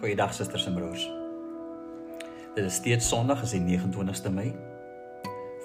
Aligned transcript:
Goeiedag 0.00 0.32
susters 0.32 0.64
en 0.64 0.74
broers. 0.74 1.02
Dit 2.54 2.64
is 2.64 2.74
steeds 2.74 3.08
Sondag, 3.08 3.42
is 3.44 3.50
die 3.52 3.60
29ste 3.60 4.30
Mei. 4.32 4.54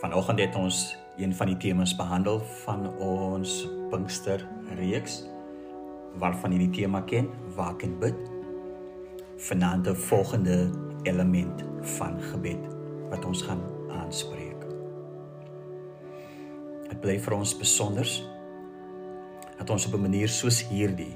Vanoggend 0.01 0.41
het 0.43 0.57
ons 0.59 0.97
een 1.15 1.31
van 1.35 1.47
die 1.47 1.55
temas 1.57 1.93
behandel 1.95 2.41
van 2.65 2.83
ons 2.99 3.53
Pinkster 3.93 4.43
reeks 4.75 5.21
waarvan 6.19 6.51
jy 6.51 6.65
die 6.65 6.73
tema 6.81 6.99
ken, 7.07 7.29
waak 7.55 7.85
en 7.87 7.93
bid. 7.99 8.19
Vanaand 9.47 9.87
'n 9.87 9.95
volgende 10.09 10.57
element 11.07 11.63
van 11.95 12.19
gebed 12.21 12.67
wat 13.09 13.25
ons 13.25 13.41
gaan 13.41 13.63
aanspreek. 13.87 14.67
Dit 16.89 16.99
bly 16.99 17.19
vir 17.19 17.33
ons 17.33 17.57
besonder 17.57 18.07
dat 19.57 19.69
ons 19.69 19.87
op 19.87 19.93
'n 19.93 20.01
manier 20.01 20.27
soos 20.27 20.67
hierdie 20.67 21.15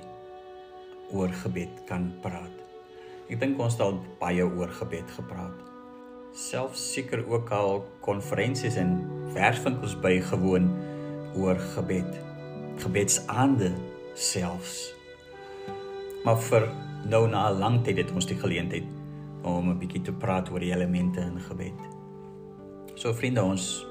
oor 1.11 1.29
gebed 1.43 1.83
kan 1.85 2.13
praat. 2.21 2.68
Ek 3.29 3.37
dink 3.37 3.59
ons 3.61 3.75
het 3.77 3.83
al 3.85 3.99
baie 4.17 4.41
oor 4.41 4.71
gebed 4.73 5.11
gepraat. 5.13 5.57
Selfs 6.33 6.81
seker 6.95 7.21
ook 7.29 7.51
al 7.53 7.83
konferensies 8.01 8.77
en 8.81 8.95
werkswinkels 9.35 9.93
bygewoon 10.01 10.69
oor 11.37 11.59
gebed. 11.75 12.09
Gebedsaande 12.81 13.69
selfs. 14.17 14.89
Maar 16.25 16.41
vir 16.49 16.65
nou 17.05 17.27
na 17.29 17.49
'n 17.49 17.59
lang 17.59 17.83
tyd 17.83 17.97
het 17.97 18.11
ons 18.11 18.25
die 18.25 18.39
geleentheid 18.39 18.87
om 19.43 19.69
'n 19.69 19.79
bietjie 19.79 20.01
te 20.01 20.11
praat 20.11 20.49
oor 20.51 20.59
die 20.59 20.73
elemente 20.73 21.21
in 21.21 21.39
gebed. 21.39 21.79
So 22.95 23.13
vriende, 23.13 23.43
ons 23.43 23.85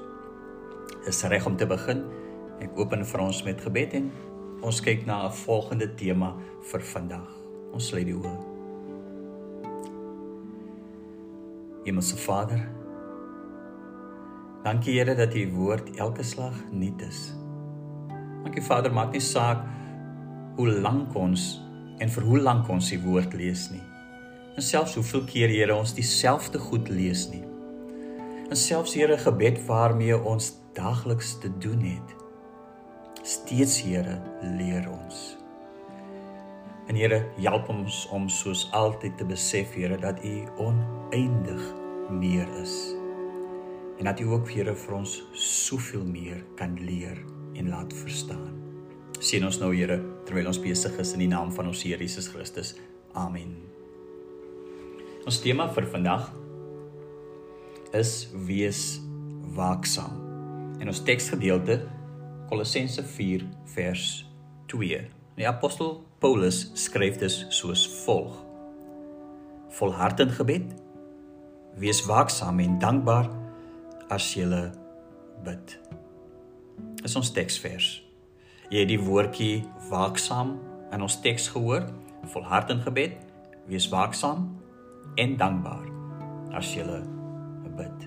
is 1.07 1.23
reg 1.23 1.45
om 1.45 1.55
te 1.55 1.65
begin. 1.65 2.03
Ek 2.59 2.69
open 2.75 3.05
vir 3.05 3.21
ons 3.21 3.43
met 3.43 3.61
gebed 3.61 3.93
en 3.93 4.11
ons 4.61 4.81
kyk 4.81 5.05
na 5.05 5.25
'n 5.27 5.31
volgende 5.31 5.95
tema 5.95 6.35
vir 6.61 6.81
vandag. 6.81 7.27
Ons 7.71 7.87
sluit 7.87 8.05
die 8.05 8.15
oë. 8.15 8.48
Hemelse 11.89 12.17
Vader, 12.21 12.59
dankie 14.61 14.99
Here 14.99 15.15
dat 15.17 15.33
U 15.33 15.47
woord 15.55 15.95
elke 15.97 16.23
slag 16.23 16.53
nuut 16.69 17.01
is. 17.01 17.31
Dankie 18.43 18.61
Vader, 18.61 18.93
maak 18.93 19.15
nie 19.15 19.23
saak 19.25 19.63
hoe 20.59 20.67
lank 20.69 21.15
ons 21.17 21.55
en 21.97 22.13
vir 22.13 22.27
hoe 22.29 22.37
lank 22.45 22.69
ons 22.69 22.91
die 22.93 22.99
woord 23.01 23.33
lees 23.33 23.65
nie. 23.73 23.81
En 24.53 24.61
selfs 24.61 24.99
hoeveel 24.99 25.25
keer 25.31 25.49
Here 25.49 25.73
ons 25.73 25.95
dieselfde 25.97 26.61
goed 26.61 26.93
lees 26.93 27.25
nie. 27.33 27.41
En 28.45 28.55
selfs 28.57 28.93
Here 28.93 29.17
gebed 29.17 29.57
waarmee 29.65 30.13
ons 30.19 30.53
daagliks 30.77 31.39
te 31.41 31.49
doen 31.57 31.81
het. 31.89 32.15
Steeds 33.25 33.81
Here 33.81 34.19
leer 34.61 34.85
ons. 34.93 35.39
En 36.89 36.97
Here, 36.97 37.23
help 37.37 37.69
ons 37.69 38.05
om 38.13 38.29
soos 38.29 38.67
altyd 38.73 39.17
te 39.17 39.25
besef, 39.25 39.75
Here, 39.77 39.97
dat 39.97 40.23
U 40.25 40.35
oneindig 40.57 41.61
meer 42.09 42.47
is. 42.61 42.75
En 43.99 44.07
dat 44.07 44.19
U 44.19 44.31
ook 44.33 44.49
Here 44.51 44.75
vir 44.75 44.95
ons 44.95 45.17
soveel 45.33 46.05
meer 46.07 46.43
kan 46.55 46.77
leer 46.79 47.19
en 47.55 47.69
laat 47.69 47.93
verstaan. 47.93 48.55
Sien 49.19 49.43
ons 49.45 49.59
nou, 49.59 49.73
Here, 49.75 49.99
terwyl 50.25 50.47
ons 50.47 50.61
besig 50.63 50.95
is 51.01 51.13
in 51.13 51.25
die 51.25 51.31
naam 51.31 51.51
van 51.51 51.67
ons 51.67 51.83
Here 51.83 51.99
Jesus 51.99 52.29
Christus. 52.31 52.75
Amen. 53.13 53.57
Ons 55.27 55.41
tema 55.43 55.67
vir 55.75 55.89
vandag 55.91 56.29
is 57.93 58.29
wees 58.47 58.99
waaksaam. 59.57 60.15
En 60.79 60.87
ons 60.87 61.03
teksgedeelte 61.03 61.81
Kolossense 62.49 63.03
4 63.03 63.43
vers 63.75 64.05
2. 64.71 65.01
Die 65.37 65.47
apostel 65.47 65.99
Paulus 66.23 66.69
skryf 66.79 67.19
dit 67.21 67.35
soos 67.53 67.83
volg: 68.05 68.33
Volhard 69.77 70.23
in 70.23 70.31
gebed, 70.33 70.71
wees 71.79 72.03
waaksaam 72.05 72.59
en 72.59 72.79
dankbaar 72.79 73.29
as 74.11 74.25
jy 74.35 74.47
bid. 75.45 75.75
Dis 76.99 77.15
ons 77.15 77.31
teksvers. 77.31 78.01
Jy 78.69 78.83
het 78.83 78.91
die 78.91 78.99
woordjie 78.99 79.63
waaksaam 79.89 80.57
in 80.93 81.05
ons 81.05 81.19
teks 81.23 81.47
gehoor. 81.53 81.87
Volhard 82.33 82.69
in 82.73 82.83
gebed, 82.83 83.15
wees 83.69 83.87
waaksaam 83.89 84.49
en 85.17 85.37
dankbaar 85.39 85.87
as 86.59 86.73
jy 86.75 86.83
bid. 87.77 88.05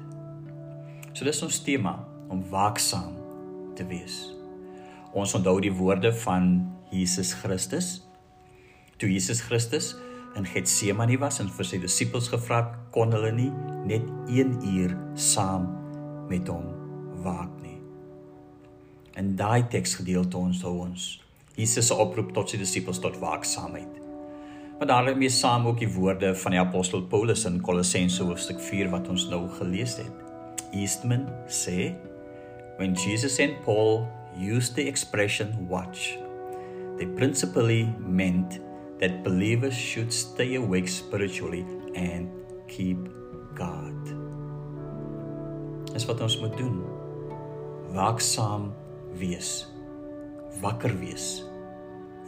So 1.17 1.25
dis 1.25 1.43
ons 1.43 1.63
tema 1.65 1.97
om 2.29 2.45
waaksaam 2.53 3.17
te 3.77 3.87
wees. 3.89 4.21
Ons 5.17 5.35
onthou 5.37 5.59
die 5.61 5.73
woorde 5.73 6.13
van 6.25 6.55
Jesus 6.93 7.33
Christus. 7.41 8.03
Toe 9.01 9.09
Jesus 9.09 9.41
Christus 9.45 9.95
in 10.37 10.47
Getsemane 10.49 11.19
was 11.21 11.41
en 11.43 11.51
vir 11.53 11.69
sy 11.69 11.79
disippels 11.83 12.31
gevra 12.33 12.63
het, 12.63 12.77
kon 12.95 13.13
hulle 13.13 13.33
nie 13.37 13.51
net 13.89 14.07
1 14.31 14.55
uur 14.73 14.95
saam 15.19 15.67
met 16.31 16.49
hom 16.49 16.69
waak 17.25 17.53
nie. 17.63 17.79
In 19.21 19.35
daai 19.37 19.69
teksgedeelte 19.73 20.39
ons 20.41 20.63
hou 20.67 20.79
ons 20.87 21.11
Jesus 21.53 21.91
se 21.91 21.97
oproep 22.01 22.31
tot 22.33 22.49
sy 22.49 22.57
disippels 22.57 23.01
tot 23.03 23.19
waaksaamheid. 23.21 23.99
Maar 24.79 24.89
daarmee 24.89 25.31
saam 25.31 25.67
ook 25.69 25.83
die 25.83 25.91
woorde 25.95 26.33
van 26.35 26.57
die 26.57 26.61
apostel 26.61 27.05
Paulus 27.07 27.45
in 27.45 27.61
Kolossense 27.63 28.25
hoofstuk 28.25 28.61
4 28.61 28.89
wat 28.91 29.09
ons 29.13 29.29
nou 29.31 29.45
gelees 29.61 29.99
het. 30.01 30.25
Eastman 30.73 31.29
sê 31.47 31.93
when 32.79 32.97
Jesus 32.97 33.39
and 33.39 33.61
Paul 33.67 34.07
used 34.41 34.75
the 34.75 34.89
expression 34.89 35.53
watch 35.69 36.17
they 36.97 37.07
principally 37.07 37.85
meant 38.01 38.59
that 39.03 39.25
believers 39.25 39.75
should 39.75 40.13
stay 40.13 40.55
awake 40.55 40.87
spiritually 40.87 41.67
and 41.99 42.31
keep 42.71 43.11
God. 43.59 43.99
Dis 45.91 46.07
wat 46.07 46.23
ons 46.23 46.37
moet 46.39 46.55
doen. 46.57 46.79
Waaksaam 47.93 48.71
wees. 49.19 49.67
Wakker 50.63 50.95
wees. 51.01 51.43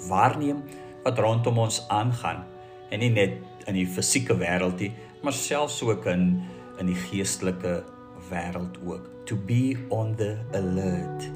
Waarneem 0.09 0.65
wat 1.07 1.23
rondom 1.23 1.63
ons 1.63 1.79
aangaan 1.95 2.43
en 2.91 3.01
nie 3.01 3.13
net 3.15 3.39
in 3.71 3.79
die 3.79 3.87
fisieke 3.87 4.35
wêreld 4.43 4.83
nie, 4.83 4.91
maar 5.23 5.37
selfs 5.37 5.79
ook 5.87 6.11
in 6.11 6.43
in 6.83 6.89
die 6.91 6.99
geestelike 7.07 7.85
wêreld 8.33 8.81
ook. 8.83 9.07
To 9.31 9.39
be 9.39 9.79
on 9.95 10.17
the 10.19 10.35
alert. 10.59 11.31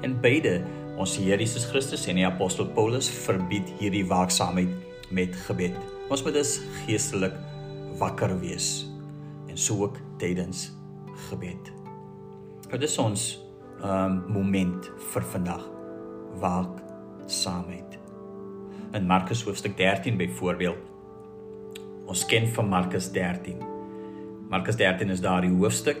En 0.00 0.16
beide 0.24 0.62
Ons 0.96 1.18
Here 1.20 1.36
Jesus 1.36 1.66
Christus 1.68 2.06
en 2.08 2.16
die 2.16 2.24
apostel 2.24 2.70
Paulus 2.72 3.10
verbied 3.12 3.68
hierdie 3.76 4.06
waaksaamheid 4.08 5.10
met 5.12 5.34
gebed. 5.44 5.74
Ons 6.08 6.22
moet 6.24 6.38
dus 6.38 6.54
geestelik 6.86 7.34
wakker 8.00 8.32
wees 8.40 8.86
en 9.44 9.60
so 9.60 9.84
ook 9.84 9.98
tydens 10.16 10.70
gebed. 11.28 11.68
Dit 12.70 12.86
is 12.88 12.96
ons 13.02 13.26
um 13.84 14.22
moment 14.32 14.88
vir 15.12 15.28
vandag 15.34 15.68
waaksaamheid. 16.40 17.98
In 18.96 19.04
Markus 19.04 19.44
hoofstuk 19.44 19.76
13 19.76 20.16
byvoorbeeld. 20.16 20.80
Ons 22.08 22.24
ken 22.24 22.48
van 22.56 22.72
Markus 22.72 23.10
13. 23.12 23.60
Markus 24.48 24.80
13 24.80 25.12
is 25.12 25.20
daardie 25.20 25.52
hoofstuk 25.52 26.00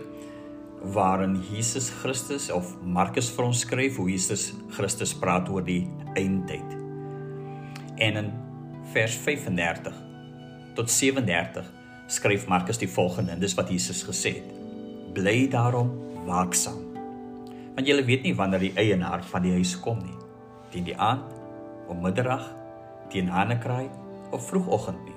waarin 0.82 1.42
Jesus 1.50 1.90
Christus 1.90 2.50
of 2.50 2.74
Markus 2.82 3.30
vir 3.32 3.46
ons 3.48 3.62
skryf 3.64 3.96
hoe 4.00 4.10
Jesus 4.10 4.52
Christus 4.76 5.14
praat 5.16 5.48
oor 5.48 5.64
die 5.64 5.86
eindtyd. 6.16 6.76
En 7.96 8.20
in 8.20 8.32
vers 8.92 9.16
35 9.24 9.94
tot 10.76 10.92
37 10.92 11.64
skryf 12.12 12.46
Markus 12.48 12.78
die 12.78 12.90
volgende 12.90 13.32
en 13.34 13.40
dis 13.40 13.56
wat 13.56 13.72
Jesus 13.72 14.04
gesê 14.06 14.36
het: 14.38 14.52
Bly 15.16 15.48
daarom 15.50 15.90
waaksaam. 16.26 16.82
Want 17.76 17.88
jy 17.88 17.96
weet 18.04 18.24
nie 18.24 18.36
wanneer 18.36 18.68
die 18.68 18.76
eienaar 18.76 19.24
van 19.24 19.44
die 19.44 19.52
huis 19.56 19.74
kom 19.80 19.98
nie. 20.04 20.16
Teen 20.72 20.86
die 20.86 20.96
aand, 20.96 21.28
om 21.88 22.00
middag, 22.02 22.42
teen 23.12 23.28
hanekraai 23.30 23.88
of 24.34 24.48
vroegoggend 24.48 25.02
nie. 25.04 25.14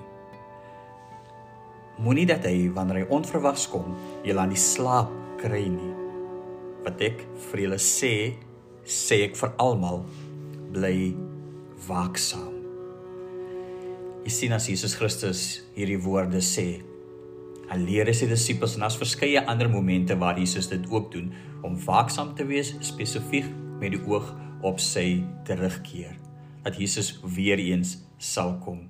Moenie 1.99 2.27
dat 2.29 2.45
hy 2.47 2.69
wanneer 2.75 3.01
hy 3.01 3.07
onverwags 3.11 3.65
kom, 3.71 3.95
jy 4.23 4.35
laat 4.35 4.53
die 4.53 4.59
slaap 4.59 5.18
kry 5.39 5.65
nie. 5.71 5.93
Wat 6.85 7.01
ek 7.03 7.23
vir 7.49 7.65
julle 7.65 7.79
sê, 7.81 8.13
sê 8.83 9.23
ek 9.27 9.37
vir 9.39 9.53
almal 9.61 10.03
bly 10.73 11.13
waaksaam. 11.87 12.55
Jy 14.25 14.33
sien 14.35 14.53
as 14.53 14.67
Jesus 14.69 14.95
Christus 14.99 15.43
hierdie 15.77 15.99
woorde 16.03 16.41
sê, 16.43 16.67
hy 17.69 17.77
leer 17.79 18.09
sy 18.13 18.27
disippels 18.29 18.75
en 18.77 18.87
as 18.87 18.97
verskeie 18.99 19.41
ander 19.47 19.69
momente 19.71 20.17
waar 20.19 20.39
Jesus 20.41 20.69
dit 20.71 20.85
ook 20.91 21.11
doen 21.13 21.29
om 21.65 21.77
waaksaam 21.85 22.33
te 22.37 22.47
wees 22.49 22.73
spesifiek 22.85 23.47
met 23.79 23.93
die 23.95 24.01
oog 24.09 24.33
op 24.65 24.81
sy 24.83 25.21
terugkeer 25.47 26.17
dat 26.65 26.75
Jesus 26.75 27.13
weer 27.23 27.61
eens 27.61 27.95
sal 28.19 28.57
kom. 28.63 28.83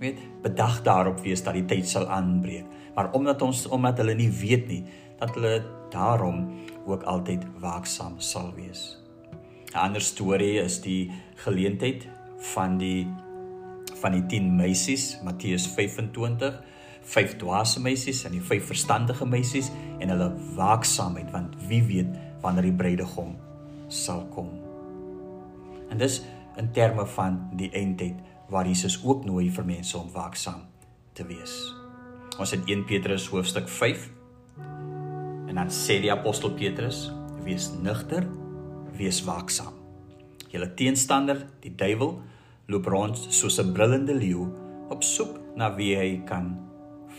weet, 0.00 0.20
bedag 0.42 0.80
daarop 0.86 1.20
wees 1.20 1.42
dat 1.44 1.58
die 1.58 1.66
tyd 1.68 1.88
sal 1.88 2.06
aanbreek, 2.08 2.64
maar 2.96 3.10
omdat 3.16 3.42
ons 3.44 3.66
omdat 3.68 4.00
hulle 4.00 4.16
nie 4.16 4.30
weet 4.32 4.64
nie 4.70 4.80
dat 5.20 5.34
hulle 5.36 5.60
daarom 5.92 6.48
ook 6.86 7.02
altyd 7.02 7.44
waaksaam 7.60 8.18
sal 8.20 8.52
wees. 8.56 8.96
'n 9.70 9.78
Ander 9.78 10.00
storie 10.02 10.58
is 10.58 10.80
die 10.80 11.10
geleentheid 11.34 12.08
van 12.54 12.78
die 12.78 13.06
van 14.00 14.12
die 14.12 14.26
10 14.26 14.56
meisies, 14.56 15.20
Matteus 15.22 15.66
25, 15.68 16.62
vyf 17.02 17.36
dwaase 17.36 17.80
meisies 17.80 18.24
en 18.24 18.32
die 18.32 18.42
vyf 18.44 18.66
verstandige 18.66 19.26
meisies 19.26 19.70
en 19.98 20.08
hulle 20.08 20.30
waaksaamheid 20.56 21.30
want 21.30 21.56
wie 21.68 21.82
weet 21.84 22.16
wanneer 22.40 22.62
die 22.62 22.76
bruidegom 22.76 23.36
sal 23.88 24.24
kom. 24.34 24.48
En 25.90 25.98
dis 25.98 26.22
in 26.56 26.72
terme 26.72 27.06
van 27.06 27.50
die 27.56 27.70
eindtyd 27.70 28.16
waar 28.50 28.66
Jesus 28.66 29.00
ook 29.04 29.24
nooi 29.24 29.50
vir 29.50 29.64
mense 29.64 29.98
om 29.98 30.10
waaksaam 30.12 30.62
te 31.12 31.26
wees. 31.26 31.54
Ons 32.38 32.50
het 32.50 32.64
1 32.66 32.84
Petrus 32.88 33.28
hoofstuk 33.28 33.68
5 33.68 34.08
en 35.50 35.58
dan 35.58 35.70
sê 35.74 35.98
die 35.98 36.12
apostel 36.12 36.54
Petrus: 36.54 37.10
"Wees 37.42 37.70
nugter, 37.82 38.26
wees 38.94 39.24
waaksaam." 39.26 39.74
Julle 40.50 40.70
teenstander, 40.74 41.46
die 41.62 41.74
duiwel, 41.74 42.20
loop 42.70 42.86
rond 42.86 43.18
soos 43.18 43.58
'n 43.58 43.72
brullende 43.72 44.14
leeu 44.14 44.46
op 44.90 45.02
soek 45.02 45.38
na 45.56 45.74
wie 45.74 45.96
hy 45.96 46.22
kan 46.24 46.58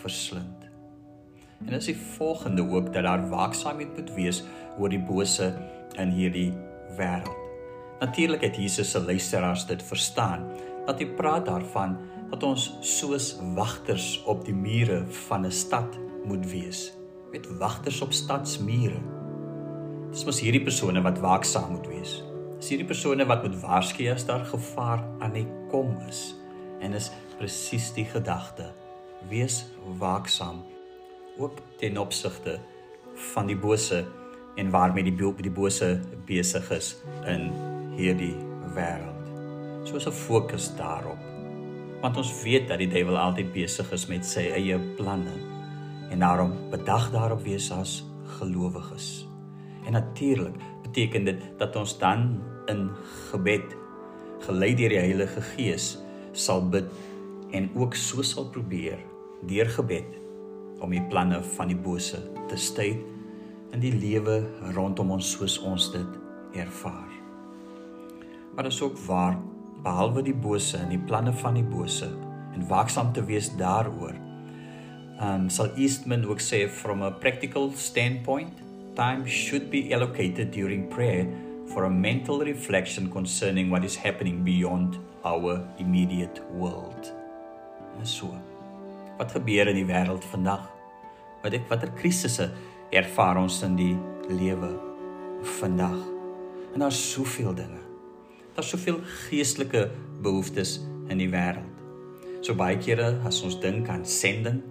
verslind. 0.01 0.69
En 1.65 1.73
dis 1.75 1.85
die 1.85 1.97
volgende 2.17 2.61
ook 2.61 2.93
dat 2.93 3.03
daar 3.03 3.29
waaksaamheid 3.29 3.97
moet 3.97 4.13
wees 4.15 4.43
oor 4.79 4.89
die 4.89 5.03
bose 5.11 5.53
in 5.97 6.09
hierdie 6.09 6.53
wêreld. 6.97 7.37
Natuurlik 7.99 8.41
het 8.41 8.55
Jesus 8.57 8.91
se 8.91 8.99
luisteraars 8.99 9.65
dit 9.65 9.83
verstaan 9.83 10.47
dat 10.85 10.99
hy 10.99 11.05
praat 11.05 11.45
daarvan 11.45 11.97
dat 12.31 12.43
ons 12.43 12.71
soos 12.81 13.35
wagters 13.55 14.23
op 14.25 14.45
die 14.45 14.55
mure 14.55 15.05
van 15.27 15.45
'n 15.45 15.51
stad 15.51 15.99
moet 16.25 16.45
wees. 16.51 17.00
Met 17.31 17.57
wagters 17.57 18.01
op 18.01 18.11
stadsmure. 18.11 18.99
Dis 20.11 20.25
mos 20.27 20.41
hierdie 20.43 20.63
persone 20.63 20.99
wat 21.01 21.21
waaksaam 21.23 21.69
moet 21.71 21.87
wees. 21.87 22.17
Dis 22.59 22.73
hierdie 22.73 22.87
persone 22.89 23.23
wat 23.29 23.45
moet 23.45 23.55
waarsku 23.61 24.09
as 24.11 24.25
daar 24.27 24.43
gevaar 24.45 24.99
aan 25.23 25.37
die 25.37 25.45
kom 25.71 25.93
is. 26.09 26.33
En 26.83 26.97
is 26.97 27.07
presies 27.37 27.93
die 27.95 28.03
gedagte 28.05 28.73
wees 29.29 29.61
waaksaam 30.01 30.59
ook 31.37 31.61
ten 31.79 31.97
opsigte 31.97 32.57
van 33.31 33.47
die 33.47 33.55
bose 33.55 34.03
en 34.59 34.69
waarmee 34.69 35.07
die 35.07 35.15
die 35.15 35.53
bose 35.53 36.01
besig 36.27 36.67
is 36.75 36.97
in 37.31 37.47
hierdie 37.95 38.35
wêreld. 38.75 39.23
So 39.87 39.95
is 39.95 40.07
'n 40.07 40.11
fokus 40.11 40.75
daarop. 40.75 41.23
Want 42.01 42.17
ons 42.17 42.43
weet 42.43 42.67
dat 42.67 42.77
die 42.77 42.89
duiwel 42.89 43.17
altyd 43.17 43.53
besig 43.53 43.91
is 43.91 44.07
met 44.07 44.25
sy 44.25 44.51
eie 44.51 44.79
planne 44.97 45.50
en 46.11 46.19
daarom 46.19 46.53
bedag 46.71 47.09
daarop 47.11 47.43
wees 47.47 47.71
as 47.71 48.01
gelowiges. 48.37 49.27
En 49.85 49.95
natuurlik 49.97 50.55
beteken 50.83 51.25
dit 51.25 51.43
dat 51.57 51.75
ons 51.75 51.97
dan 51.97 52.41
in 52.69 52.89
gebed 53.31 53.75
gelei 54.45 54.73
deur 54.75 54.89
die 54.89 54.99
Heilige 55.01 55.41
Gees 55.53 55.95
sal 56.31 56.63
bid 56.69 56.89
en 57.51 57.69
ook 57.75 57.95
so 57.95 58.23
sal 58.25 58.49
probeer 58.51 58.99
deur 59.47 59.69
gebed 59.69 60.17
om 60.81 60.93
die 60.93 61.03
planne 61.09 61.41
van 61.55 61.71
die 61.71 61.77
bose 61.77 62.19
te 62.49 62.57
stry 62.57 62.91
in 63.71 63.79
die 63.83 63.93
lewe 63.93 64.41
rondom 64.75 65.13
ons 65.15 65.31
soos 65.35 65.57
ons 65.63 65.91
dit 65.93 66.19
ervaar. 66.59 67.11
Maar 68.51 68.67
dit 68.67 68.73
is 68.73 68.81
ook 68.83 68.97
waar 69.07 69.37
behalwe 69.83 70.23
die 70.25 70.35
bose 70.35 70.77
en 70.77 70.91
die 70.91 70.99
planne 70.99 71.33
van 71.33 71.55
die 71.57 71.65
bose 71.65 72.09
en 72.51 72.67
waaksaam 72.67 73.13
te 73.15 73.23
wees 73.25 73.49
daaroor. 73.57 74.17
Um 75.21 75.49
sal 75.53 75.69
Eastman 75.77 76.25
ook 76.25 76.39
sê 76.41 76.65
from 76.65 77.03
a 77.05 77.11
practical 77.11 77.69
standpoint, 77.77 78.57
time 78.95 79.21
should 79.27 79.69
be 79.69 79.93
allocated 79.93 80.49
during 80.49 80.87
prayer 80.89 81.27
for 81.69 81.85
a 81.85 81.89
mental 81.89 82.39
reflection 82.39 83.07
concerning 83.07 83.69
what 83.69 83.83
is 83.83 83.95
happening 83.95 84.41
beyond 84.43 84.97
our 85.23 85.61
immediate 85.77 86.41
world. 86.57 87.13
En 87.99 88.07
so 88.07 88.33
wat 89.19 89.37
gebeur 89.37 89.69
in 89.69 89.77
die 89.77 89.85
wêreld 89.85 90.25
vandag? 90.33 90.65
Wat 91.43 91.53
ek 91.53 91.69
watter 91.69 91.93
krisisse 92.01 92.49
ervaar 92.89 93.37
ons 93.37 93.61
in 93.61 93.77
die 93.77 93.93
lewe 94.33 94.73
vandag? 95.59 96.01
En 96.73 96.81
daar's 96.81 96.97
soveel 96.97 97.53
dinge. 97.53 97.83
Daar's 98.57 98.73
soveel 98.73 98.97
geestelike 99.29 99.85
behoeftes 100.25 100.79
in 101.13 101.21
die 101.21 101.29
wêreld. 101.29 101.69
So 102.41 102.57
baie 102.57 102.81
kere 102.81 103.19
as 103.29 103.43
ons 103.45 103.61
dink 103.61 103.85
aan 103.93 104.01
sending 104.01 104.63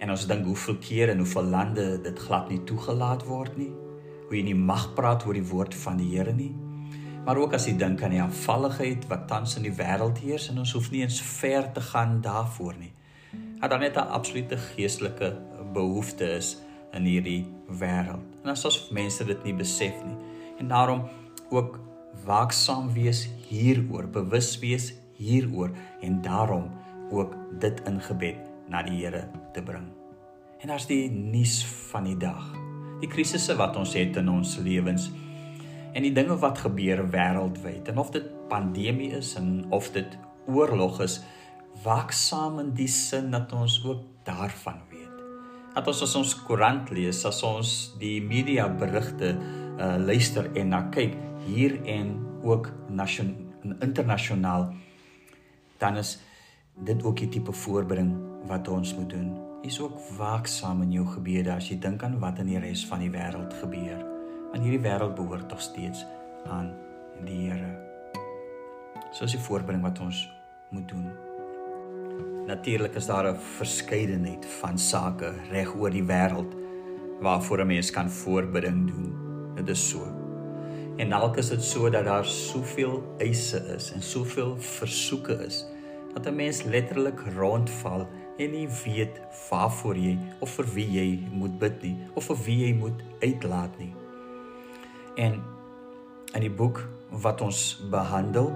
en 0.00 0.10
ons 0.10 0.26
dink 0.26 0.46
hoeveel 0.48 0.78
kere 0.80 1.12
en 1.12 1.20
hoeveel 1.22 1.50
lande 1.52 1.86
dit 2.00 2.18
glad 2.26 2.48
nie 2.48 2.62
toegelaat 2.68 3.26
word 3.28 3.56
nie, 3.60 3.70
hoe 4.28 4.36
jy 4.38 4.44
nie 4.48 4.56
mag 4.56 4.88
praat 4.96 5.26
oor 5.26 5.36
die 5.36 5.46
woord 5.46 5.76
van 5.82 6.00
die 6.00 6.08
Here 6.14 6.32
nie. 6.32 6.52
Maar 7.26 7.36
ook 7.36 7.54
as 7.58 7.66
jy 7.68 7.74
dink 7.76 8.00
aan 8.02 8.14
die 8.14 8.22
afvalligheid 8.22 9.04
wat 9.10 9.26
tans 9.28 9.58
in 9.60 9.66
die 9.66 9.74
wêreld 9.76 10.22
heers 10.24 10.48
en 10.48 10.62
ons 10.62 10.72
hoef 10.72 10.88
nie 10.92 11.04
eens 11.04 11.20
ver 11.20 11.68
te 11.76 11.84
gaan 11.92 12.20
daarvoor 12.24 12.80
nie 12.80 12.94
dat 13.60 13.70
daar 13.70 13.78
net 13.78 13.96
'n 13.96 14.08
absolute 14.16 14.56
geestelike 14.56 15.36
behoefte 15.72 16.24
is 16.24 16.56
in 16.92 17.04
hierdie 17.04 17.46
wêreld. 17.68 18.24
En 18.42 18.50
as 18.50 18.64
ons 18.64 18.90
mense 18.90 19.24
dit 19.24 19.44
nie 19.44 19.54
besef 19.54 19.94
nie 20.04 20.16
en 20.58 20.68
daarom 20.68 21.02
ook 21.50 21.78
waaksaam 22.24 22.92
wees 22.92 23.28
hieroor, 23.48 24.08
bewus 24.08 24.58
wees 24.58 24.94
hieroor 25.16 25.70
en 26.00 26.22
daarom 26.22 26.70
ook 27.10 27.36
dit 27.58 27.82
in 27.86 28.00
gebed 28.00 28.49
na 28.70 28.82
die 28.86 29.00
Here 29.00 29.26
te 29.54 29.62
bring. 29.62 29.88
En 30.60 30.70
daar's 30.72 30.88
die 30.88 31.08
nuus 31.10 31.60
van 31.90 32.06
die 32.08 32.16
dag. 32.20 32.42
Die 33.00 33.08
krisisse 33.10 33.56
wat 33.58 33.76
ons 33.80 33.94
het 33.96 34.18
in 34.20 34.28
ons 34.28 34.58
lewens 34.60 35.08
en 35.90 36.04
die 36.06 36.12
dinge 36.14 36.36
wat 36.38 36.60
gebeur 36.62 37.02
wêreldwyd 37.10 37.88
en 37.90 37.98
of 37.98 38.12
dit 38.14 38.26
pandemie 38.50 39.10
is 39.16 39.32
en 39.40 39.64
of 39.74 39.88
dit 39.90 40.12
oorlog 40.46 41.00
is, 41.02 41.16
waaksaam 41.82 42.60
in 42.62 42.70
die 42.78 42.88
sin 42.90 43.32
dat 43.34 43.50
ons 43.56 43.80
ook 43.82 44.04
daarvan 44.26 44.78
weet. 44.92 45.18
Dat 45.74 45.90
ons 45.90 46.02
as 46.06 46.14
ons 46.18 46.36
koerant 46.46 46.90
lees, 46.94 47.24
as 47.26 47.42
ons 47.46 47.74
die 47.98 48.20
media 48.22 48.68
berigte 48.70 49.34
uh, 49.34 49.96
luister 49.98 50.46
en 50.54 50.74
na 50.74 50.84
kyk 50.94 51.16
hier 51.48 51.80
en 51.88 52.14
ook 52.46 52.70
nasionaal 52.90 53.48
internasionaal 53.84 54.70
dan 55.78 55.96
is 55.96 56.18
dit 56.74 57.02
ook 57.04 57.16
die 57.16 57.28
tipe 57.28 57.52
voorbereiding 57.52 58.29
wat 58.50 58.68
ons 58.68 58.94
moet 58.94 59.10
doen. 59.10 59.30
Is 59.62 59.80
ook 59.80 59.98
waaksaam 60.16 60.82
in 60.82 60.92
jou 60.92 61.06
gebede 61.06 61.52
as 61.54 61.68
jy 61.70 61.78
dink 61.78 62.02
aan 62.02 62.18
wat 62.22 62.40
in 62.42 62.50
die 62.50 62.58
res 62.58 62.82
van 62.88 63.02
die 63.04 63.10
wêreld 63.12 63.54
gebeur. 63.60 64.00
Want 64.50 64.64
hierdie 64.64 64.82
wêreld 64.82 65.14
behoort 65.18 65.48
tog 65.48 65.62
steeds 65.62 66.02
aan 66.50 66.72
die 67.24 67.38
Here. 67.46 67.70
So 69.14 69.26
is 69.26 69.36
die 69.36 69.42
voorbereiding 69.42 69.84
wat 69.84 70.00
ons 70.02 70.24
moet 70.74 70.88
doen. 70.88 71.10
Natuurlik 72.46 72.96
is 72.98 73.06
daar 73.06 73.30
'n 73.30 73.38
verskeidenheid 73.58 74.46
van 74.60 74.78
sake 74.78 75.34
reg 75.50 75.74
oor 75.74 75.90
die 75.90 76.06
wêreld 76.06 76.54
waarvoor 77.20 77.60
'n 77.60 77.66
mens 77.66 77.90
kan 77.90 78.10
voorbereiding 78.10 78.86
doen. 78.90 79.14
Dit 79.54 79.68
is 79.68 79.88
so. 79.88 80.02
En 80.96 81.12
alk 81.12 81.36
is 81.36 81.48
dit 81.48 81.62
so 81.62 81.90
dat 81.90 82.04
daar 82.04 82.24
soveel 82.24 83.14
eise 83.18 83.58
is 83.76 83.92
en 83.92 84.02
soveel 84.02 84.56
versoeke 84.56 85.32
is 85.32 85.66
dat 86.14 86.26
'n 86.26 86.34
mens 86.34 86.62
letterlik 86.62 87.20
rondval 87.36 88.08
en 88.40 88.54
nie 88.56 88.68
weet 88.84 89.20
waarvoor 89.50 89.98
jy 90.00 90.14
of 90.40 90.54
vir 90.56 90.68
wie 90.74 90.88
jy 90.94 91.08
moet 91.32 91.58
bid 91.60 91.82
nie 91.84 91.96
of 92.16 92.28
vir 92.30 92.40
wie 92.46 92.58
jy 92.62 92.72
moet 92.78 93.02
uitlaat 93.20 93.76
nie. 93.80 93.92
En 95.20 95.40
in 96.34 96.46
die 96.46 96.52
boek 96.52 96.80
wat 97.22 97.42
ons 97.44 97.80
behandel, 97.92 98.52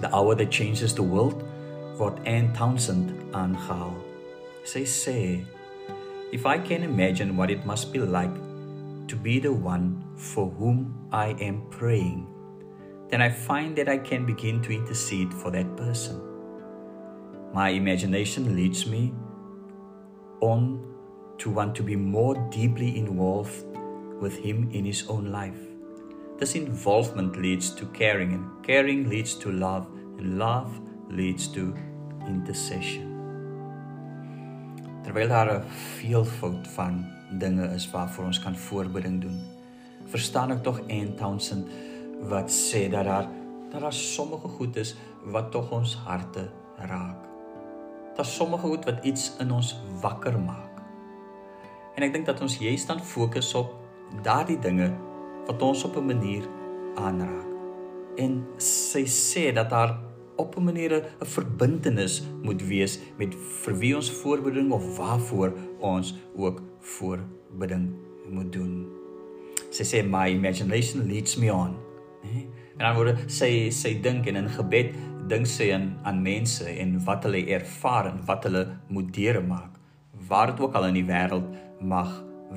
The 0.00 0.10
Hour 0.16 0.34
That 0.40 0.50
Changes 0.50 0.94
the 0.96 1.04
World, 1.04 1.44
word 2.00 2.18
Anne 2.24 2.50
Townsend 2.56 3.12
aangehaal. 3.36 3.94
Sy 4.64 4.84
sê, 4.88 5.44
"If 6.32 6.46
I 6.46 6.58
can 6.58 6.82
imagine 6.82 7.36
what 7.36 7.50
it 7.50 7.66
must 7.66 7.92
be 7.92 7.98
like 7.98 8.34
to 9.08 9.16
be 9.16 9.38
the 9.40 9.52
one 9.52 10.02
for 10.16 10.46
whom 10.46 10.94
I 11.12 11.34
am 11.40 11.62
praying, 11.70 12.26
then 13.10 13.20
I 13.20 13.28
find 13.28 13.76
that 13.76 13.88
I 13.88 13.98
can 13.98 14.24
begin 14.24 14.62
to 14.62 14.72
intercede 14.72 15.34
for 15.34 15.50
that 15.50 15.76
person. 15.76 16.29
My 17.52 17.70
imagination 17.70 18.54
leads 18.54 18.86
me 18.86 19.12
on 20.40 20.80
to 21.38 21.50
want 21.50 21.74
to 21.74 21.82
be 21.82 21.96
more 21.96 22.36
deeply 22.50 22.96
involved 22.96 23.64
with 24.20 24.38
him 24.38 24.70
in 24.72 24.84
his 24.84 25.08
own 25.08 25.32
life. 25.32 25.58
This 26.38 26.54
involvement 26.54 27.36
leads 27.36 27.70
to 27.70 27.86
caring, 27.86 28.32
and 28.34 28.64
caring 28.64 29.08
leads 29.10 29.34
to 29.36 29.50
love, 29.50 29.86
and 30.18 30.38
love 30.38 30.80
leads 31.10 31.48
to 31.48 31.74
intercession. 32.26 33.08
Terwyl 35.02 35.28
daar 35.28 35.50
'n 35.50 35.64
veelvoud 35.98 36.68
van 36.68 37.04
dinge 37.38 37.66
is 37.74 37.90
waarvoor 37.90 38.24
ons 38.24 38.40
kan 38.40 38.56
voorbereiding 38.56 39.20
doen, 39.20 39.40
verstaan 40.04 40.50
ek 40.50 40.62
tog 40.62 40.80
Anne 40.88 41.14
Townsend 41.14 41.66
wat 42.28 42.50
sê 42.50 42.88
dat 42.90 43.04
daar 43.04 43.28
dat 43.70 43.80
daar 43.80 43.92
sommige 43.92 44.48
goed 44.48 44.76
is 44.76 44.96
wat 45.24 45.50
tog 45.50 45.70
ons 45.70 45.94
harte 45.94 46.50
raak. 46.76 47.29
Daar 48.20 48.28
sommige 48.28 48.66
goed 48.66 48.84
wat 48.84 49.04
iets 49.04 49.32
in 49.38 49.50
ons 49.50 49.80
wakker 50.00 50.34
maak. 50.40 50.82
En 51.96 52.04
ek 52.04 52.10
dink 52.12 52.26
dat 52.28 52.42
ons 52.44 52.58
juist 52.60 52.90
dan 52.90 52.98
fokus 53.00 53.48
op 53.56 53.70
daardie 54.20 54.58
dinge 54.60 54.90
wat 55.46 55.62
ons 55.64 55.86
op 55.88 55.96
'n 55.96 56.04
manier 56.04 56.44
aanraak. 57.00 57.48
En 58.20 58.44
sy 58.60 59.06
sê 59.08 59.54
dat 59.56 59.70
daar 59.70 59.96
op 60.36 60.56
'n 60.56 60.64
manier 60.64 60.92
'n 61.00 61.24
verbintenis 61.24 62.20
moet 62.42 62.62
wees 62.62 63.00
met 63.16 63.34
vir 63.34 63.78
wie 63.78 63.96
ons 63.96 64.10
voorbeding 64.10 64.72
of 64.72 64.96
waarvoor 64.96 65.56
ons 65.78 66.14
ook 66.36 66.62
voorbeding 66.78 67.94
moet 68.28 68.52
doen. 68.52 68.86
Sy 69.70 69.84
sê 69.84 70.04
my 70.04 70.28
imagination 70.28 71.06
leads 71.06 71.36
me 71.36 71.52
on. 71.52 71.76
Nee? 72.22 72.48
En 72.76 72.84
dan 72.84 72.94
word 72.94 73.18
sy 73.26 73.70
sy 73.70 74.00
dink 74.00 74.26
en 74.26 74.36
in 74.36 74.48
gebed 74.48 74.94
dink 75.30 75.46
sy 75.46 75.70
aan 75.74 75.92
aan 76.02 76.22
mense 76.22 76.66
en 76.66 76.98
wat 77.06 77.24
hulle 77.28 77.44
ervaar 77.54 78.10
en 78.10 78.24
wat 78.26 78.48
hulle 78.48 78.64
moet 78.88 79.12
deurmaak 79.14 79.78
waar 80.30 80.52
dit 80.52 80.60
ook 80.60 80.74
al 80.74 80.86
in 80.90 80.98
die 81.00 81.06
wêreld 81.06 81.46
mag 81.80 82.10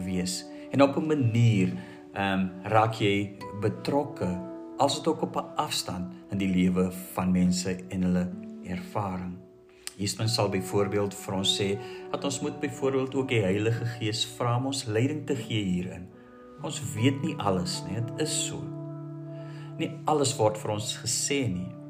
wees. 0.05 0.43
En 0.71 0.81
op 0.81 0.97
'n 0.97 1.07
manier 1.07 1.73
ehm 2.13 2.39
um, 2.39 2.51
raak 2.63 2.93
jy 2.93 3.37
betrokke 3.61 4.29
as 4.77 4.95
dit 4.95 5.07
ook 5.07 5.21
op 5.21 5.35
'n 5.35 5.55
afstand 5.55 6.13
in 6.31 6.37
die 6.37 6.49
lewe 6.49 6.91
van 7.13 7.31
mense 7.31 7.77
en 7.89 8.01
hulle 8.01 8.29
ervaring. 8.63 9.37
Jesusen 9.95 10.29
sal 10.29 10.49
byvoorbeeld 10.49 11.15
vir 11.15 11.33
ons 11.33 11.61
sê 11.61 11.77
dat 12.11 12.23
ons 12.23 12.39
moet 12.39 12.59
byvoorbeeld 12.59 13.15
ook 13.15 13.27
die 13.27 13.41
Heilige 13.41 13.85
Gees 13.85 14.25
vra 14.25 14.57
om 14.57 14.65
ons 14.65 14.85
leiding 14.85 15.25
te 15.25 15.35
gee 15.35 15.63
hierin. 15.63 16.07
Ons 16.61 16.81
weet 16.93 17.21
nie 17.21 17.35
alles 17.37 17.83
nie, 17.87 18.01
dit 18.01 18.21
is 18.21 18.45
so. 18.47 18.63
Nie 19.77 19.91
alles 20.05 20.37
word 20.37 20.57
vir 20.57 20.71
ons 20.71 20.97
gesê 20.97 21.47
nie. 21.47 21.82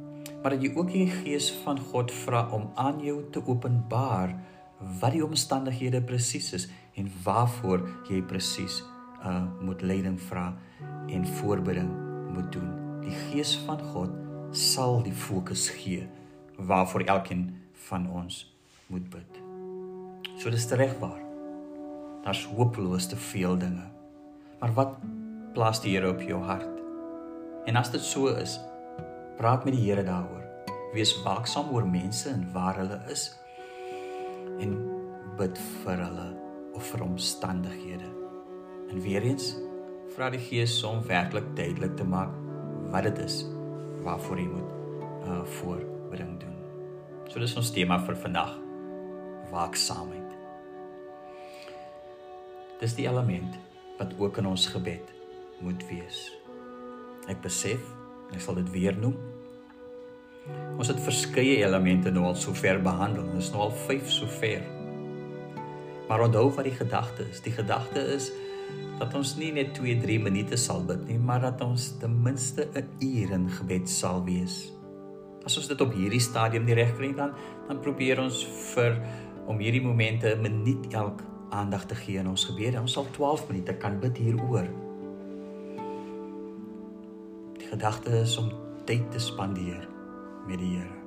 Maar 0.44 0.58
dat 0.58 0.64
jy 0.66 0.74
ook 0.76 0.90
die 0.92 1.08
Gees 1.08 1.48
van 1.64 1.80
God 1.80 2.12
vra 2.12 2.50
om 2.52 2.66
aan 2.76 3.00
jou 3.00 3.22
te 3.32 3.40
openbaar 3.48 4.36
wat 5.00 5.16
die 5.16 5.24
omstandighede 5.24 6.02
presies 6.04 6.50
is 6.54 6.66
en 7.00 7.08
waarvoor 7.24 7.86
jy 8.10 8.20
presies 8.28 8.82
uh 9.24 9.46
moet 9.64 9.82
leiding 9.82 10.20
vra 10.20 10.50
en 11.08 11.24
voorbereiding 11.40 11.94
moet 12.36 12.52
doen. 12.52 12.68
Die 13.06 13.16
Gees 13.30 13.56
van 13.64 13.80
God 13.94 14.12
sal 14.52 15.00
die 15.06 15.16
fokus 15.16 15.70
gee 15.70 16.10
waarvoor 16.60 17.08
elkeen 17.08 17.48
van 17.88 18.10
ons 18.12 18.44
moet 18.92 19.08
bid. 19.10 19.40
So 20.38 20.52
dis 20.52 20.68
regbaar. 20.68 21.22
Daar's 22.24 22.44
hopeloos 22.52 23.08
te 23.08 23.16
veel 23.16 23.58
dinge. 23.58 23.88
Maar 24.60 24.74
wat 24.74 25.00
plaas 25.54 25.82
die 25.82 25.96
Here 25.96 26.12
op 26.12 26.22
jou 26.22 26.44
hart? 26.44 26.82
En 27.66 27.76
as 27.76 27.92
dit 27.92 28.02
so 28.02 28.28
is, 28.28 28.60
praat 29.44 29.66
met 29.68 29.76
die 29.76 29.90
Here 29.90 30.04
daaroor. 30.08 30.44
Wees 30.94 31.12
waaksaam 31.26 31.74
oor 31.76 31.84
mense 31.84 32.30
en 32.32 32.46
waar 32.54 32.78
hulle 32.80 32.96
is 33.12 33.26
en 34.64 34.76
bid 35.36 35.58
vir 35.82 36.00
hulle 36.00 36.28
of 36.78 36.86
vir 36.94 37.04
omstandighede. 37.04 38.08
En 38.88 39.02
weer 39.04 39.26
eens 39.28 39.50
vra 40.14 40.30
die 40.32 40.40
Gees 40.40 40.78
om 40.88 41.02
werklik 41.10 41.50
duidelik 41.58 41.98
te 42.00 42.08
maak 42.08 42.32
wat 42.94 43.10
dit 43.10 43.20
is 43.26 43.42
waarvoor 44.06 44.40
jy 44.40 44.48
moet 44.54 45.28
uh 45.28 45.42
voorbring 45.58 46.40
doen. 46.40 46.56
So 47.28 47.44
dis 47.44 47.58
ons 47.60 47.74
tema 47.76 48.00
vir 48.06 48.16
vandag. 48.24 48.56
Waaksaamheid. 49.52 50.40
Dis 52.80 52.96
die 52.96 53.10
element 53.12 53.60
wat 54.00 54.16
ook 54.24 54.40
in 54.40 54.48
ons 54.56 54.72
gebed 54.72 55.12
moet 55.60 55.84
wees. 55.92 56.30
Ek 57.28 57.44
besef, 57.44 57.84
ek 58.32 58.40
sal 58.48 58.64
dit 58.64 58.72
weer 58.72 58.96
noem. 58.96 59.33
Ons 60.78 60.90
het 60.92 61.00
verskeie 61.00 61.60
elemente 61.62 62.12
nou 62.12 62.26
al 62.28 62.36
sover 62.36 62.82
behandel. 62.84 63.28
Ons 63.32 63.48
is 63.48 63.52
nou 63.54 63.68
al 63.68 63.76
5 63.86 64.10
sover. 64.12 64.64
Maar 66.10 66.26
onthou 66.26 66.50
wat 66.56 66.68
die 66.68 66.76
gedagte 66.76 67.28
is. 67.30 67.42
Die 67.46 67.54
gedagte 67.54 68.02
is 68.16 68.32
dat 69.00 69.14
ons 69.18 69.36
nie 69.38 69.52
net 69.56 69.74
2, 69.78 70.00
3 70.02 70.20
minute 70.24 70.58
sal 70.60 70.84
bid 70.88 71.06
nie, 71.08 71.20
maar 71.20 71.42
dat 71.44 71.62
ons 71.66 71.94
ten 72.02 72.14
minste 72.24 72.68
'n 72.74 72.88
uur 73.00 73.32
in 73.32 73.50
gebed 73.50 73.90
sal 73.90 74.24
wees. 74.24 74.72
As 75.46 75.58
ons 75.58 75.68
dit 75.68 75.82
op 75.82 75.94
hierdie 75.94 76.20
stadium 76.20 76.66
nie 76.66 76.76
reg 76.76 76.96
kry 76.96 77.14
dan 77.14 77.34
dan 77.68 77.80
probeer 77.80 78.20
ons 78.20 78.46
vir 78.76 79.00
om 79.48 79.60
hierdie 79.60 79.82
momente 79.82 80.36
'n 80.36 80.42
minuut 80.42 80.94
elk 80.94 81.22
aandag 81.50 81.86
te 81.86 81.96
gee 81.96 82.18
in 82.18 82.28
ons 82.28 82.46
gebede. 82.46 82.82
Ons 82.82 82.94
sal 82.94 83.06
12 83.12 83.48
minute 83.48 83.74
kan 83.74 84.00
bid 84.00 84.18
hieroor. 84.18 84.68
Die 87.58 87.68
gedagte 87.68 88.10
is 88.22 88.38
om 88.38 88.52
tyd 88.86 89.12
te 89.12 89.20
spandeer 89.20 89.93
met 90.48 90.60
die 90.60 90.76
Here. 90.78 91.04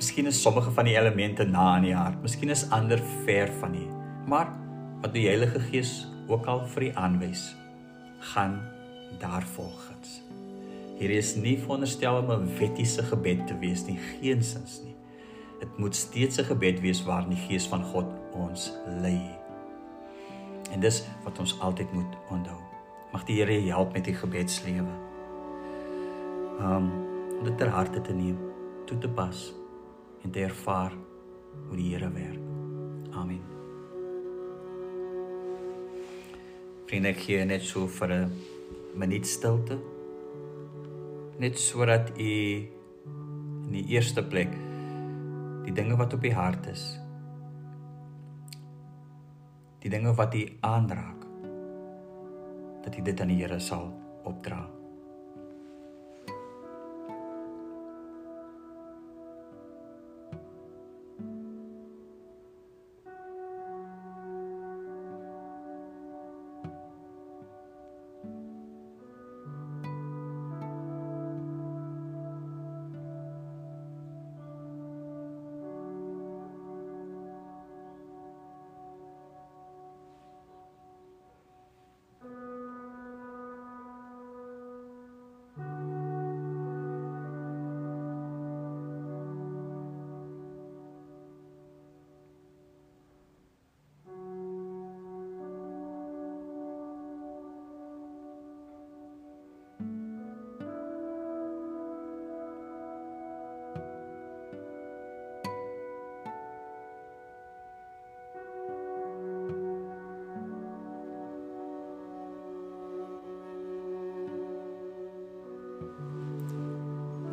Miskien 0.00 0.26
is 0.30 0.42
sommige 0.42 0.70
van 0.72 0.86
die 0.88 0.96
elemente 0.96 1.44
na 1.44 1.74
in 1.76 1.90
die 1.90 1.96
hart, 1.96 2.22
miskien 2.24 2.52
is 2.52 2.64
ander 2.72 3.00
ver 3.26 3.50
van 3.60 3.74
U. 3.76 3.84
Maar 4.30 4.48
wat 5.02 5.12
die 5.12 5.26
Heilige 5.26 5.60
Gees 5.68 6.06
ook 6.30 6.46
al 6.48 6.62
vir 6.72 6.86
U 6.88 6.90
aanwys, 7.02 7.50
gaan 8.32 8.60
daar 9.20 9.44
volgens. 9.56 10.20
Hier 11.00 11.12
is 11.16 11.34
nie 11.36 11.58
veronderstel 11.58 12.16
om 12.22 12.30
'n 12.32 12.56
wettiese 12.58 13.02
gebed 13.02 13.46
te 13.46 13.58
wees 13.58 13.84
nie, 13.86 13.98
geensins 13.98 14.80
nie. 14.84 14.96
Dit 15.60 15.78
moet 15.78 15.96
steeds 15.96 16.38
'n 16.38 16.44
gebed 16.44 16.80
wees 16.80 17.04
waarin 17.04 17.36
die 17.36 17.44
Gees 17.48 17.68
van 17.68 17.84
God 17.84 18.06
ons 18.32 18.72
lei. 19.02 19.20
En 20.72 20.80
dis 20.80 21.04
wat 21.24 21.38
ons 21.38 21.60
altyd 21.60 21.92
moet 21.92 22.16
onthou. 22.30 22.60
Mag 23.12 23.24
die 23.24 23.36
Here 23.36 23.60
help 23.68 23.92
met 23.92 24.04
die 24.04 24.14
gebedslewe. 24.14 24.94
Um 26.60 27.08
om 27.38 27.44
dit 27.44 27.58
ter 27.58 27.68
harte 27.68 28.00
te 28.00 28.12
neem 28.12 28.49
toe 28.90 28.98
te 28.98 29.08
pas 29.08 29.38
en 30.24 30.32
te 30.34 30.42
ervaar 30.42 30.92
hoe 31.68 31.76
die 31.78 31.92
Here 31.92 32.10
werk. 32.10 32.42
Amen. 33.14 33.42
Vriende, 36.90 37.12
ek 37.14 37.22
gee 37.22 37.44
net 37.46 37.62
so 37.62 37.86
vir 37.86 38.10
'n 38.16 38.32
minuut 38.98 39.26
stilte. 39.26 39.78
Net 41.38 41.58
sodat 41.58 42.10
u 42.18 42.32
in 43.66 43.72
die 43.72 43.86
eerste 43.94 44.22
plek 44.22 44.50
die 45.64 45.72
dinge 45.72 45.96
wat 45.96 46.12
op 46.12 46.24
u 46.24 46.32
hart 46.32 46.66
is, 46.66 46.98
die 49.78 49.90
dinge 49.90 50.12
wat 50.14 50.34
u 50.34 50.42
aanraak, 50.60 51.24
dat 52.82 52.98
u 52.98 53.02
dit 53.02 53.20
aan 53.20 53.28
die 53.28 53.42
Here 53.42 53.60
sal 53.60 53.94
opdra. 54.24 54.79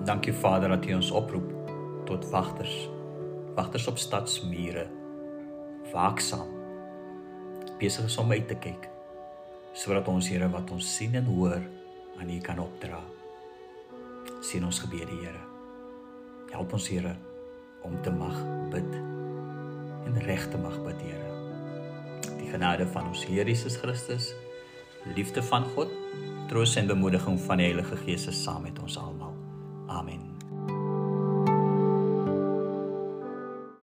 Dankie 0.08 0.34
Vader 0.34 0.70
dat 0.70 0.86
U 0.86 0.94
ons 0.94 1.10
oproep 1.12 1.48
tot 2.08 2.30
wagters. 2.30 2.90
Wagters 3.56 3.88
op 3.88 3.98
stadsmure. 3.98 4.86
Waaksaam. 5.92 6.48
Besig 7.78 8.06
is 8.08 8.16
om 8.18 8.32
uit 8.32 8.48
te 8.48 8.56
kyk 8.56 8.88
sodat 9.78 10.08
ons 10.10 10.30
Here 10.32 10.48
wat 10.50 10.72
ons 10.74 10.88
sien 10.96 11.14
en 11.20 11.28
hoor 11.28 11.60
aan 12.18 12.32
U 12.34 12.38
kan 12.42 12.58
opdra. 12.64 13.02
Sien 14.42 14.64
ons 14.66 14.80
gebede, 14.80 15.12
Here. 15.12 15.44
Help 16.56 16.74
ons 16.74 16.88
Here 16.90 17.14
om 17.86 18.00
te 18.02 18.10
mag 18.16 18.40
bid 18.72 18.96
en 20.08 20.18
reg 20.24 20.48
te 20.50 20.58
mag 20.58 20.80
bid, 20.88 21.04
Here. 21.04 21.30
Die 22.40 22.50
genade 22.56 22.88
van 22.96 23.12
ons 23.12 23.28
Here 23.28 23.46
Jesus 23.46 23.78
Christus, 23.84 24.32
liefde 25.20 25.44
van 25.52 25.68
God, 25.76 25.92
troos 26.50 26.80
en 26.80 26.90
bemoediging 26.90 27.38
van 27.46 27.62
die 27.62 27.70
Heilige 27.70 28.00
Gees 28.08 28.32
is 28.32 28.42
saam 28.48 28.64
met 28.66 28.80
ons 28.82 28.98
almal. 28.98 29.17
Amen. 29.90 30.37